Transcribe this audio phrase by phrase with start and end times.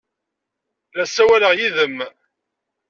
[0.95, 1.97] La ssawaleɣ yid-m!